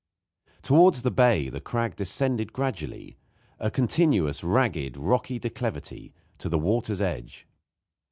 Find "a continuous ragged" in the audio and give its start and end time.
3.59-4.97